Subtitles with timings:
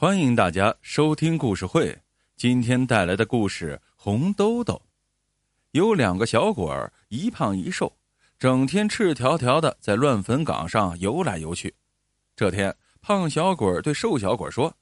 [0.00, 1.98] 欢迎大家收听故事会。
[2.36, 4.74] 今天带来的故事《红兜兜》。
[5.72, 7.92] 有两个小鬼儿，一胖一瘦，
[8.38, 11.74] 整天赤条条的在乱坟岗上游来游去。
[12.36, 14.72] 这天，胖小鬼儿对瘦小鬼说：“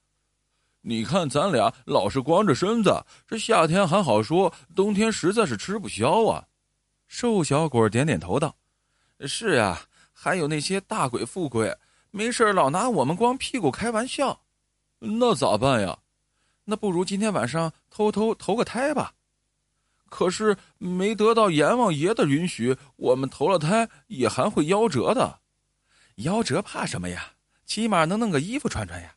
[0.85, 6.47] 你看咱俩老是光着身子，这夏天还好说，冬天实在是吃不消啊。”
[7.09, 8.55] 瘦小鬼儿点点头道
[9.27, 9.81] ：“是呀，
[10.13, 11.75] 还有那些大鬼富贵，
[12.11, 14.39] 没事老拿我们光屁股开玩笑。”
[14.99, 15.99] 那咋办呀？
[16.65, 19.15] 那不如今天晚上偷偷投个胎吧。
[20.09, 25.41] 可是没得到阎王爷的允许，我们投了胎也还会夭折的。
[26.17, 27.33] 夭折怕什么呀？
[27.67, 29.15] 起码能弄个衣服穿穿呀。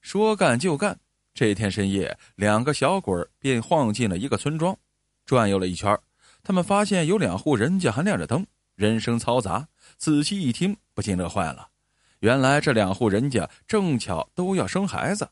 [0.00, 0.98] 说干就干。
[1.32, 4.76] 这天深夜，两个小鬼便晃进了一个村庄，
[5.24, 5.98] 转悠了一圈，
[6.42, 9.68] 他们发现有两户人家还亮着灯，人声嘈杂。
[9.96, 11.69] 仔细一听，不禁乐坏了。
[12.20, 15.28] 原来这两户人家正巧都要生孩子，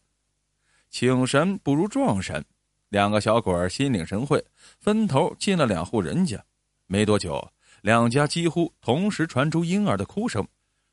[0.88, 2.42] 请神不如撞神，
[2.88, 4.42] 两个小鬼儿心领神会，
[4.80, 6.42] 分头进了两户人家。
[6.86, 7.46] 没多久，
[7.82, 10.46] 两家几乎同时传出婴儿的哭声。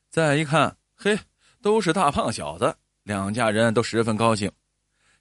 [0.10, 1.18] 再一看，嘿，
[1.62, 4.52] 都是大胖小子，两家人都十分高兴。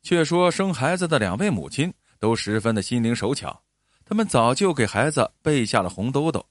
[0.03, 3.63] 却说生孩子的两位母亲都十分的心灵手巧，
[4.05, 6.45] 他们早就给孩子备下了红兜兜。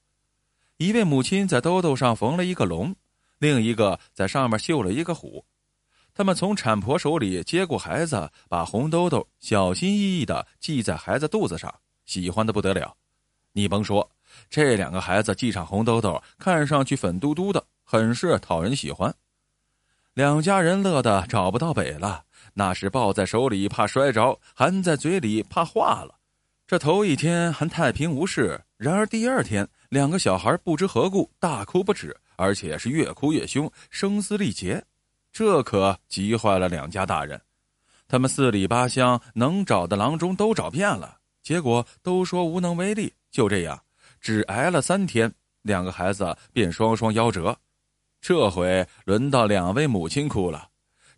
[0.78, 2.96] 一位母亲在兜兜上缝了一个龙。
[3.38, 5.44] 另一个在上面绣了一个虎，
[6.14, 11.74] 他们从产婆手里接过孩子，把红兜兜小心翼翼的系在孩子肚子上，
[12.06, 12.94] 喜欢的不得了。
[13.52, 14.08] 你甭说，
[14.48, 19.14] 这两个孩子系上红兜兜，看上去粉嘟嘟的，很是讨人喜欢。
[20.12, 26.14] 两家人乐得找不到北了，那是抱在手里怕摔着，含在嘴里怕化了。
[26.66, 32.16] 这头一天还太平无事，然而第二天，两个小孩不知何故大哭不止。
[32.36, 34.84] 而且是越哭越凶，声嘶力竭，
[35.32, 37.40] 这可急坏了两家大人。
[38.06, 43.12] 他们四里八乡能找的郎中都找遍了，结果都说无能为力。
[43.30, 43.80] 就这样，
[44.20, 45.32] 只挨了三天，
[45.62, 47.56] 两个孩子便双双夭折。
[48.20, 50.68] 这回轮到两位母亲哭了，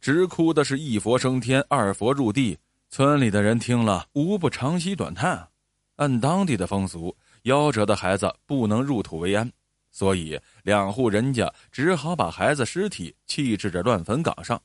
[0.00, 2.58] 直哭的是一佛升天，二佛入地。
[2.88, 5.48] 村里的人听了，无不长吁短叹。
[5.96, 9.50] 按当地的风俗，夭折的孩子不能入土为安。
[9.96, 14.60] 所以，两户人家只好把孩子尸体弃置在乱坟岗上。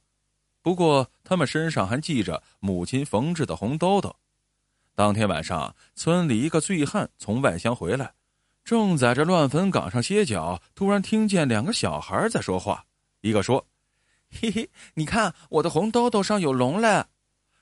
[0.61, 4.13] 不过，他们身上还系着母亲缝制的红兜兜。
[4.93, 8.11] 当天晚上，村里一个醉汉从外乡回来，
[8.65, 12.83] 正在这乱坟岗上歇脚，突然听见两个小孩在说话。
[13.21, 13.65] 一个说
[14.37, 17.05] ：“嘿嘿，你看我的红兜兜上有龙嘞。”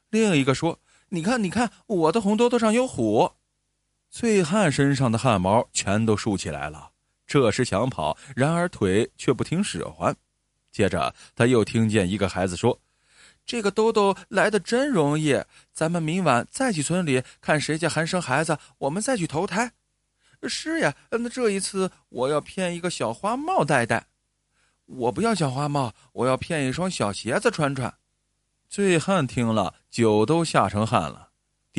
[0.09, 0.79] 另一个说
[1.09, 3.33] ：“你看，你看我的红兜兜上有虎。”
[4.09, 6.89] 醉汉身上的汗毛全都竖起来了。
[7.29, 10.15] 这时想跑，然而腿却不听使唤。
[10.71, 12.81] 接着他又听见一个孩子说
[13.45, 15.39] ：“这个兜兜来的真容易，
[15.71, 19.73] 咱们明晚再去村里看谁家还生孩子，我们再去投胎。
[20.49, 24.07] ”“是呀，那这一次我要骗一个小花帽戴戴。
[24.87, 27.93] ”“我不要小花帽，我要骗一双小鞋子穿穿。”
[28.67, 31.28] 醉汉听了，酒都吓成汗了。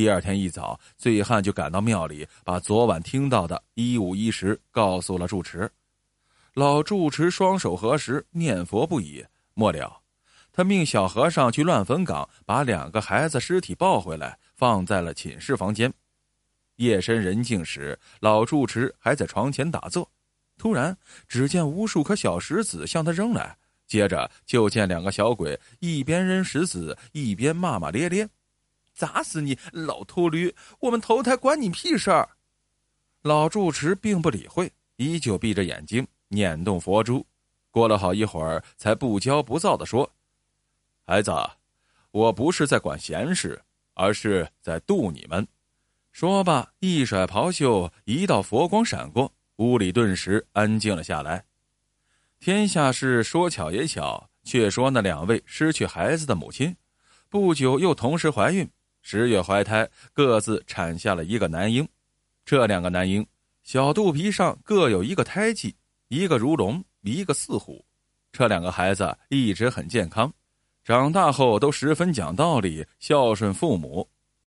[0.00, 5.70] 第二天一早，醉汉就赶到庙里，把昨晚听到的一五一十告诉了住持。
[6.54, 9.22] 老住持双手合十，念佛不已。
[9.52, 10.00] 末了，
[10.54, 15.92] 他命小和尚去乱坟岗，把两个孩子尸体抱回来，放在了寝室房间。
[16.76, 20.10] 夜深人静时，老住持还在床前打坐，
[20.56, 20.96] 突然
[21.28, 23.54] 只见无数颗小石子向他扔来，
[23.86, 28.26] 接着就见两个小鬼一边扔石子，一边骂骂咧咧。
[29.00, 30.54] 砸死你，老秃驴！
[30.78, 32.28] 我们投胎关你屁事儿！
[33.22, 37.26] 老住持并不理会，依旧闭着眼睛念动佛珠。
[37.70, 40.12] 过了好一会儿，才不骄不躁地说
[41.06, 41.32] ：“孩子，
[42.10, 43.62] 我不是在管闲事，
[43.94, 45.48] 而是在度你们。”
[46.12, 51.42] 说罢，一甩袍袖，一道佛光闪过，屋里顿时安静了下来。
[52.38, 56.76] 天下事说巧也巧，却说那两位失去孩子的母亲，
[57.30, 58.68] 不久又同时怀孕。
[59.02, 61.88] 十月怀胎，各自产下了一个男婴。
[62.44, 63.26] 这两个男婴
[63.62, 65.76] 小肚皮上各有一个胎记，
[66.08, 67.84] 一个如龙，一个似虎。
[68.32, 70.32] 这两个孩子一直很健康，
[70.84, 74.08] 长大后都十分讲道理，孝顺父母。